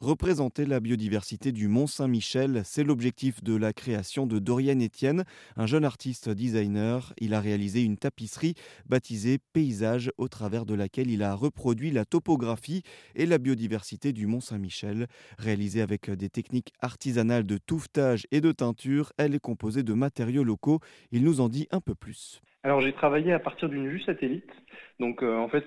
Représenter 0.00 0.64
la 0.64 0.80
biodiversité 0.80 1.52
du 1.52 1.68
Mont 1.68 1.86
Saint-Michel, 1.86 2.62
c'est 2.64 2.84
l'objectif 2.84 3.44
de 3.44 3.54
la 3.54 3.74
création 3.74 4.26
de 4.26 4.38
Dorian 4.38 4.80
Etienne, 4.80 5.24
un 5.58 5.66
jeune 5.66 5.84
artiste 5.84 6.30
designer. 6.30 7.12
Il 7.18 7.34
a 7.34 7.40
réalisé 7.40 7.84
une 7.84 7.98
tapisserie 7.98 8.54
baptisée 8.88 9.36
Paysage 9.52 10.10
au 10.16 10.28
travers 10.28 10.64
de 10.64 10.72
laquelle 10.72 11.10
il 11.10 11.22
a 11.22 11.34
reproduit 11.34 11.90
la 11.90 12.06
topographie 12.06 12.82
et 13.14 13.26
la 13.26 13.36
biodiversité 13.36 14.14
du 14.14 14.26
Mont 14.26 14.40
Saint-Michel. 14.40 15.06
Réalisée 15.38 15.82
avec 15.82 16.10
des 16.10 16.30
techniques 16.30 16.72
artisanales 16.80 17.44
de 17.44 17.58
touffetage 17.58 18.26
et 18.30 18.40
de 18.40 18.52
teinture, 18.52 19.12
elle 19.18 19.34
est 19.34 19.38
composée 19.38 19.82
de 19.82 19.92
matériaux 19.92 20.44
locaux. 20.44 20.80
Il 21.12 21.24
nous 21.24 21.42
en 21.42 21.50
dit 21.50 21.68
un 21.72 21.82
peu 21.82 21.94
plus. 21.94 22.40
Alors 22.62 22.80
j'ai 22.80 22.92
travaillé 22.92 23.32
à 23.32 23.38
partir 23.38 23.68
d'une 23.68 23.88
vue 23.88 24.00
satellite. 24.00 24.50
Donc 24.98 25.22
euh, 25.22 25.34
en 25.36 25.48
fait, 25.48 25.64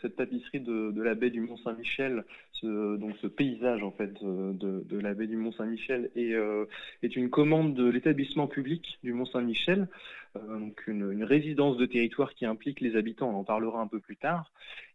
cette 0.00 0.16
tapisserie 0.16 0.60
de, 0.60 0.94
la 0.96 1.14
baie 1.14 1.28
du 1.28 1.40
Mont 1.40 1.58
Saint-Michel, 1.58 2.24
ce, 2.60 2.96
donc 2.96 3.16
ce 3.20 3.26
paysage 3.26 3.82
en 3.82 3.90
fait 3.90 4.12
de, 4.22 5.00
la 5.00 5.14
baie 5.14 5.26
du 5.26 5.36
Mont 5.36 5.52
Saint-Michel 5.52 6.10
est, 6.16 6.34
euh, 6.34 6.64
est 7.02 7.16
une 7.16 7.30
commande 7.30 7.74
de 7.74 7.88
l'établissement 7.88 8.46
public 8.46 8.98
du 9.02 9.12
Mont 9.12 9.26
Saint-Michel, 9.26 9.88
euh, 10.36 10.58
donc 10.58 10.86
une, 10.86 11.24
résidence 11.24 11.76
de 11.76 11.86
territoire 11.86 12.34
qui 12.34 12.46
implique 12.46 12.80
les 12.80 12.96
habitants. 12.96 13.30
On 13.30 13.40
en 13.40 13.44
parlera 13.44 13.80
un 13.80 13.86
peu 13.86 14.00
plus 14.00 14.16
tard. 14.16 14.52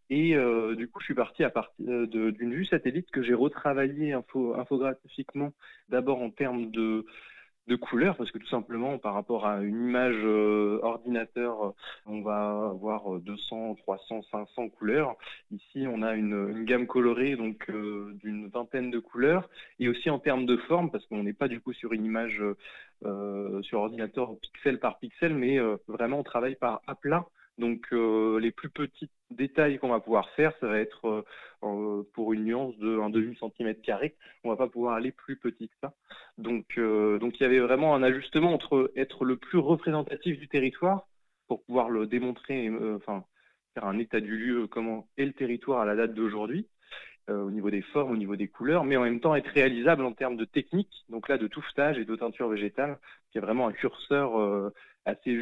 Et 0.09 0.35
du 0.75 0.89
coup, 0.89 0.99
je 0.99 1.05
suis 1.05 1.13
parti 1.13 1.41
à 1.45 1.49
partir 1.49 1.85
d'une 2.05 2.53
vue 2.53 2.65
satellite 2.65 3.09
que 3.11 3.23
j'ai 3.23 3.33
retravaillée 3.33 4.11
infographiquement, 4.11 5.53
d'abord 5.87 6.21
en 6.21 6.29
termes 6.29 6.69
de 6.69 7.05
de 7.67 7.75
couleurs 7.75 8.17
parce 8.17 8.31
que 8.31 8.37
tout 8.37 8.47
simplement 8.47 8.97
par 8.97 9.13
rapport 9.13 9.45
à 9.45 9.61
une 9.61 9.87
image 9.87 10.17
euh, 10.23 10.79
ordinateur 10.81 11.73
on 12.05 12.21
va 12.21 12.69
avoir 12.71 13.19
200 13.19 13.75
300 13.75 14.23
500 14.31 14.69
couleurs. 14.69 15.15
Ici 15.51 15.85
on 15.87 16.01
a 16.01 16.15
une, 16.15 16.65
gamme 16.65 16.87
colorée 16.87 17.35
donc 17.35 17.69
euh, 17.69 18.13
d'une 18.23 18.47
vingtaine 18.47 18.91
de 18.91 18.99
couleurs. 18.99 19.49
Et 19.79 19.87
aussi 19.87 20.09
en 20.09 20.19
termes 20.19 20.45
de 20.45 20.57
forme 20.57 20.91
parce 20.91 21.05
qu'on 21.05 21.23
n'est 21.23 21.33
pas 21.33 21.47
du 21.47 21.59
coup 21.61 21.73
sur 21.73 21.93
une 21.93 22.05
image 22.05 22.41
euh, 23.05 23.61
sur 23.61 23.79
ordinateur 23.79 24.35
pixel 24.41 24.79
par 24.79 24.99
pixel 24.99 25.33
mais 25.33 25.59
vraiment 25.87 26.19
on 26.19 26.23
travaille 26.23 26.55
par 26.55 26.81
aplat 26.87 27.25
donc 27.57 27.87
euh, 27.93 28.39
les 28.39 28.51
plus 28.51 28.69
petits 28.69 29.09
détails 29.29 29.77
qu'on 29.77 29.89
va 29.89 29.99
pouvoir 29.99 30.29
faire, 30.31 30.53
ça 30.59 30.67
va 30.67 30.79
être 30.79 31.25
euh, 31.63 32.03
pour 32.13 32.33
une 32.33 32.45
nuance 32.45 32.77
de 32.77 32.99
un 32.99 33.09
demi 33.09 33.35
centimètre 33.35 33.81
carré. 33.81 34.15
On 34.43 34.49
va 34.49 34.55
pas 34.55 34.67
pouvoir 34.67 34.95
aller 34.95 35.11
plus 35.11 35.37
petit 35.37 35.69
que 35.69 35.75
ça. 35.81 35.93
Donc 36.37 36.77
euh, 36.77 37.19
donc 37.19 37.39
il 37.39 37.43
y 37.43 37.45
avait 37.45 37.59
vraiment 37.59 37.93
un 37.95 38.03
ajustement 38.03 38.53
entre 38.53 38.91
être 38.95 39.25
le 39.25 39.37
plus 39.37 39.59
représentatif 39.59 40.39
du 40.39 40.47
territoire 40.47 41.07
pour 41.47 41.63
pouvoir 41.63 41.89
le 41.89 42.07
démontrer, 42.07 42.71
enfin 42.95 43.25
faire 43.73 43.85
un 43.85 43.99
état 43.99 44.21
du 44.21 44.37
lieu 44.37 44.67
comment 44.67 45.07
est 45.17 45.25
le 45.25 45.33
territoire 45.33 45.81
à 45.81 45.85
la 45.85 45.95
date 45.95 46.13
d'aujourd'hui. 46.13 46.67
au 47.29 47.51
niveau 47.51 47.69
des 47.69 47.81
formes, 47.81 48.11
au 48.13 48.17
niveau 48.17 48.35
des 48.35 48.47
couleurs, 48.47 48.83
mais 48.85 48.97
en 48.97 49.03
même 49.03 49.19
temps 49.19 49.35
être 49.35 49.51
réalisable 49.51 50.03
en 50.03 50.13
termes 50.13 50.37
de 50.37 50.45
technique, 50.45 51.05
donc 51.09 51.29
là 51.29 51.37
de 51.37 51.47
touffetage 51.47 51.97
et 51.97 52.05
de 52.05 52.15
teinture 52.15 52.49
végétale, 52.49 52.97
qui 53.31 53.37
est 53.37 53.41
vraiment 53.41 53.67
un 53.67 53.73
curseur 53.73 54.71
assez 55.05 55.37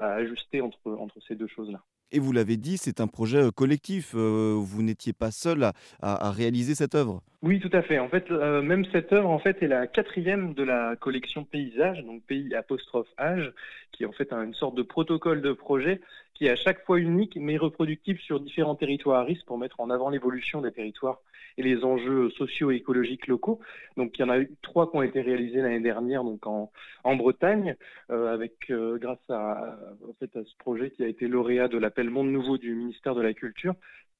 à 0.00 0.14
ajuster 0.14 0.60
entre, 0.60 0.92
entre 0.92 1.20
ces 1.26 1.34
deux 1.34 1.48
choses-là. 1.48 1.82
Et 2.14 2.20
vous 2.20 2.32
l'avez 2.32 2.56
dit, 2.56 2.76
c'est 2.78 3.00
un 3.00 3.08
projet 3.08 3.38
euh, 3.38 3.50
collectif. 3.50 4.12
Euh, 4.14 4.54
vous 4.56 4.82
n'étiez 4.82 5.12
pas 5.12 5.32
seul 5.32 5.72
à, 6.00 6.30
réaliser 6.30 6.76
cette 6.76 6.94
œuvre. 6.94 7.22
Oui, 7.42 7.58
tout 7.58 7.70
à 7.72 7.82
fait. 7.82 7.98
En 7.98 8.08
fait, 8.08 8.30
euh, 8.30 8.62
même 8.62 8.84
cette 8.92 9.12
œuvre, 9.12 9.28
en 9.28 9.40
fait, 9.40 9.62
est 9.64 9.66
la 9.66 9.88
quatrième 9.88 10.54
de 10.54 10.62
la 10.62 10.94
collection 10.94 11.44
Paysage, 11.44 12.04
donc 12.04 12.22
pays 12.22 12.54
apostrophe 12.54 13.08
âge, 13.18 13.52
qui 13.90 14.04
est 14.04 14.06
en 14.06 14.12
fait 14.12 14.32
une 14.32 14.54
sorte 14.54 14.76
de 14.76 14.82
protocole 14.82 15.42
de 15.42 15.52
projet 15.52 16.00
qui 16.34 16.46
est 16.46 16.50
à 16.50 16.56
chaque 16.56 16.84
fois 16.84 16.98
unique 16.98 17.36
mais 17.40 17.56
reproductible 17.56 18.18
sur 18.20 18.40
différents 18.40 18.74
territoires 18.74 19.20
à 19.20 19.24
risque 19.24 19.46
pour 19.46 19.58
mettre 19.58 19.80
en 19.80 19.90
avant 19.90 20.10
l'évolution 20.10 20.60
des 20.60 20.72
territoires 20.72 21.20
et 21.56 21.62
les 21.62 21.84
enjeux 21.84 22.30
sociaux 22.30 22.70
et 22.70 22.76
écologiques 22.76 23.26
locaux. 23.26 23.60
Donc 23.96 24.18
il 24.18 24.22
y 24.22 24.24
en 24.24 24.28
a 24.28 24.38
eu 24.38 24.50
trois 24.62 24.90
qui 24.90 24.96
ont 24.96 25.02
été 25.02 25.20
réalisés 25.20 25.60
l'année 25.60 25.80
dernière 25.80 26.24
donc 26.24 26.46
en, 26.46 26.70
Bretagne, 27.16 27.76
euh, 28.10 28.32
avec 28.32 28.70
euh, 28.70 28.98
grâce 28.98 29.18
à, 29.28 29.78
en 30.08 30.12
fait, 30.14 30.36
à 30.36 30.44
ce 30.44 30.56
projet 30.58 30.90
qui 30.90 31.04
a 31.04 31.08
été 31.08 31.28
lauréat 31.28 31.68
de 31.68 31.78
l'appel 31.78 32.10
Monde 32.10 32.32
Nouveau 32.32 32.58
du 32.58 32.74
ministère 32.74 33.14
de 33.14 33.22
la 33.22 33.34
Culture. 33.34 33.74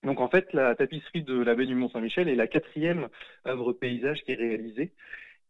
Donc 0.04 0.20
en 0.20 0.28
fait, 0.28 0.52
la 0.52 0.74
tapisserie 0.74 1.22
de 1.22 1.42
la 1.42 1.54
baie 1.54 1.66
du 1.66 1.74
Mont-Saint-Michel 1.74 2.28
est 2.28 2.34
la 2.34 2.46
quatrième 2.46 3.08
œuvre 3.46 3.72
paysage 3.72 4.22
qui 4.22 4.32
est 4.32 4.36
réalisée. 4.36 4.92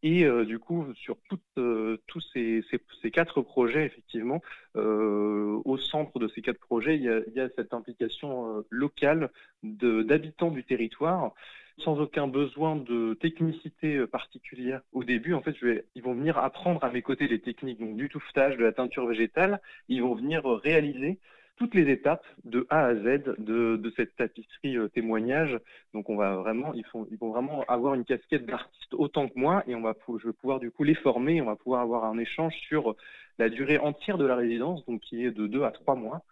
Et 0.04 0.24
euh, 0.24 0.44
du 0.44 0.58
coup, 0.58 0.84
sur 0.94 1.16
euh, 1.56 1.96
tous 2.06 2.20
ces, 2.34 2.62
quatre 3.10 3.40
projets, 3.40 3.86
effectivement, 3.86 4.42
euh, 4.76 5.58
au 5.64 5.78
centre 5.78 6.18
de 6.18 6.28
ces 6.28 6.42
quatre 6.42 6.60
projets, 6.60 6.96
il 6.96 7.02
y 7.02 7.40
a, 7.40 7.48
cette 7.56 7.72
implication 7.72 8.62
locale 8.68 9.30
d'habitants 9.62 10.50
du 10.50 10.62
territoire, 10.62 11.32
sans 11.78 11.98
aucun 12.00 12.28
besoin 12.28 12.76
de 12.76 13.14
technicité 13.14 14.06
particulière 14.06 14.82
au 14.92 15.04
début. 15.04 15.32
En 15.32 15.40
fait, 15.40 15.56
ils 15.94 16.02
vont 16.02 16.12
venir 16.12 16.36
apprendre 16.36 16.84
à 16.84 16.90
mes 16.90 17.00
côtés 17.00 17.26
les 17.26 17.40
techniques 17.40 17.80
du 17.96 18.10
touffetage, 18.10 18.58
de 18.58 18.62
la 18.64 18.72
teinture 18.72 19.06
végétale. 19.06 19.58
Ils 19.88 20.02
vont 20.02 20.14
venir 20.14 20.44
réaliser 20.44 21.18
toutes 21.56 21.74
les 21.74 21.90
étapes 21.90 22.24
de 22.44 22.66
A 22.70 22.86
à 22.86 22.94
Z 22.94 23.36
de, 23.38 23.92
cette 23.96 24.16
tapisserie 24.16 24.76
euh, 24.76 24.88
témoignage. 24.88 25.58
Donc 25.92 26.10
on 26.10 26.16
va 26.16 26.36
vraiment, 26.36 26.72
ils, 26.74 26.84
vont 26.92 27.30
vraiment 27.30 27.64
avoir 27.68 27.94
une 27.94 28.04
casquette 28.04 28.46
d'artiste 28.46 28.94
autant 28.94 29.28
que 29.28 29.38
moi 29.38 29.62
et 29.66 29.74
on 29.74 29.80
va, 29.80 29.94
je 30.20 30.26
vais 30.26 30.32
pouvoir 30.32 30.60
du 30.60 30.70
coup 30.70 30.84
les 30.84 30.94
former. 30.94 31.40
On 31.40 31.46
va 31.46 31.56
pouvoir 31.56 31.82
avoir 31.82 32.04
un 32.04 32.18
échange 32.18 32.54
sur 32.68 32.96
la 33.38 33.48
durée 33.48 33.78
entière 33.78 34.18
de 34.18 34.26
la 34.26 34.36
résidence, 34.36 34.84
donc 34.86 35.00
qui 35.00 35.24
est 35.24 35.30
de 35.30 35.46
deux 35.46 35.62
à 35.62 35.70
trois 35.70 35.94
mois. 35.94 36.22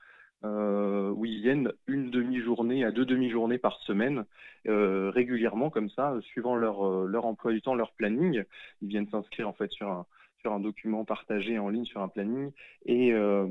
Euh, 0.44 1.10
où 1.10 1.24
ils 1.24 1.40
viennent 1.40 1.70
une 1.86 2.10
demi-journée 2.10 2.84
à 2.84 2.90
deux 2.90 3.04
demi-journées 3.04 3.58
par 3.58 3.78
semaine, 3.82 4.24
euh, 4.66 5.08
régulièrement 5.14 5.70
comme 5.70 5.88
ça, 5.88 6.16
suivant 6.22 6.56
leur, 6.56 7.06
leur 7.06 7.26
emploi 7.26 7.52
du 7.52 7.62
temps, 7.62 7.76
leur 7.76 7.92
planning. 7.92 8.42
Ils 8.80 8.88
viennent 8.88 9.08
s'inscrire 9.08 9.48
en 9.48 9.52
fait 9.52 9.70
sur 9.70 9.88
un, 9.88 10.04
sur 10.42 10.52
un 10.52 10.60
document 10.60 11.04
partagé 11.04 11.58
en 11.58 11.68
ligne 11.68 11.84
sur 11.84 12.02
un 12.02 12.08
planning. 12.08 12.50
Et, 12.84 13.12
euh, 13.12 13.46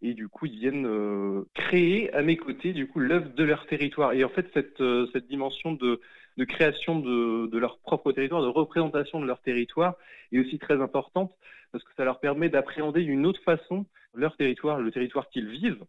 et 0.00 0.14
du 0.14 0.28
coup 0.28 0.46
ils 0.46 0.58
viennent 0.58 0.86
euh, 0.86 1.44
créer 1.54 2.12
à 2.14 2.22
mes 2.22 2.36
côtés 2.36 2.72
du 2.72 2.86
coup 2.86 3.00
l'œuvre 3.00 3.30
de 3.34 3.44
leur 3.44 3.66
territoire. 3.66 4.12
Et 4.12 4.24
en 4.24 4.28
fait 4.28 4.46
cette, 4.54 4.80
euh, 4.80 5.06
cette 5.12 5.26
dimension 5.26 5.72
de, 5.72 6.00
de 6.36 6.44
création 6.44 7.00
de, 7.00 7.48
de, 7.48 7.58
leur 7.58 7.78
propre 7.78 8.12
territoire, 8.12 8.42
de 8.42 8.48
représentation 8.48 9.20
de 9.20 9.26
leur 9.26 9.40
territoire 9.40 9.96
est 10.32 10.38
aussi 10.38 10.58
très 10.58 10.80
importante 10.80 11.32
parce 11.72 11.84
que 11.84 11.90
ça 11.96 12.04
leur 12.04 12.20
permet 12.20 12.48
d'appréhender 12.48 13.02
d'une 13.02 13.26
autre 13.26 13.42
façon 13.42 13.84
leur 14.14 14.36
territoire, 14.36 14.80
le 14.80 14.90
territoire 14.90 15.28
qu'ils 15.28 15.48
vivent, 15.48 15.84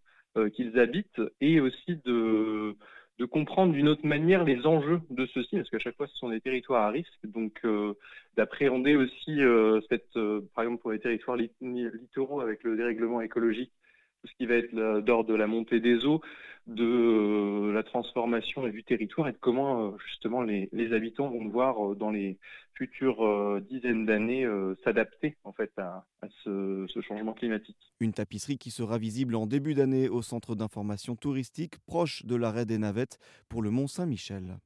qu'ils 0.54 0.80
habitent 0.80 1.22
et 1.42 1.60
aussi 1.60 2.00
de 2.06 2.76
de 3.20 3.26
comprendre 3.26 3.74
d'une 3.74 3.88
autre 3.88 4.06
manière 4.06 4.44
les 4.44 4.66
enjeux 4.66 5.02
de 5.10 5.26
ceci, 5.28 5.56
parce 5.56 5.70
qu'à 5.70 5.80
chaque 5.80 5.96
fois, 5.96 6.08
ce 6.08 6.16
sont 6.18 6.30
des 6.30 6.42
territoires 6.42 6.84
à 6.84 6.90
risque, 6.90 7.14
donc 7.24 7.60
euh, 7.66 7.94
d'appréhender 8.36 8.96
aussi 8.96 9.42
euh, 9.42 9.80
cette, 9.90 10.16
euh, 10.16 10.42
par 10.56 10.64
exemple 10.64 10.82
pour 10.82 10.92
les 10.92 11.00
territoires 11.00 11.38
littoraux 11.38 12.42
avec 12.42 12.64
le 12.64 12.76
dérèglement 12.76 13.22
écologique, 13.22 13.72
ce 14.26 14.32
qui 14.38 14.46
va 14.46 14.56
être 14.56 14.74
d'ordre 15.02 15.30
de 15.30 15.36
la 15.36 15.48
montée 15.48 15.80
des 15.80 16.06
eaux, 16.06 16.22
de 16.68 17.72
la 17.74 17.84
transformation 17.84 18.68
du 18.68 18.84
territoire 18.84 19.28
et 19.28 19.32
de 19.32 19.38
comment 19.38 19.98
justement 20.08 20.42
les, 20.42 20.70
habitants 20.94 21.30
vont 21.30 21.46
devoir 21.46 21.96
dans 21.96 22.12
les 22.12 22.38
futures 22.76 23.62
dizaines 23.62 24.06
d'années 24.06 24.48
s'adapter 24.84 25.38
en 25.44 25.54
fait 25.54 25.72
à, 25.78 26.06
ce, 26.44 26.86
changement 27.02 27.34
climatique. 27.34 27.78
Une 28.00 28.14
tapisserie 28.14 28.58
qui 28.58 28.70
sera 28.70 28.98
visible 29.00 29.36
en 29.36 29.48
début 29.48 29.74
d'année 29.74 30.08
au 30.08 30.22
centre 30.22 30.56
d'information 30.56 31.16
touristique 31.16 31.80
proche 31.86 32.26
de 32.26 32.36
l'arrêt 32.36 32.66
des 32.66 32.78
navettes 32.78 33.18
pour 33.50 33.62
le 33.62 33.72
Mont 33.72 33.88
Saint-Michel. 33.88 34.58